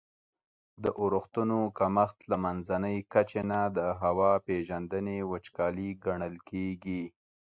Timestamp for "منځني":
2.45-2.97